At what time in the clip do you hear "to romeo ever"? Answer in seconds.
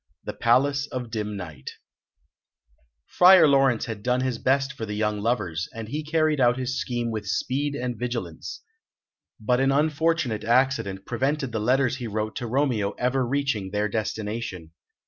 12.37-13.23